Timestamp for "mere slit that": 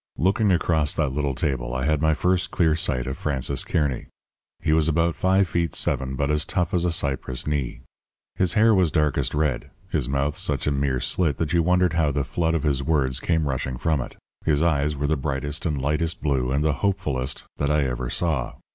10.71-11.53